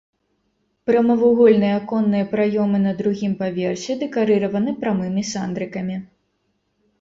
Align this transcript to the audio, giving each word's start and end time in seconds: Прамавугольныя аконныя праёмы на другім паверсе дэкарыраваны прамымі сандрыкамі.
Прамавугольныя 0.89 1.75
аконныя 1.79 2.25
праёмы 2.31 2.77
на 2.85 2.93
другім 3.01 3.35
паверсе 3.43 3.93
дэкарыраваны 4.03 4.75
прамымі 4.81 5.23
сандрыкамі. 5.35 5.95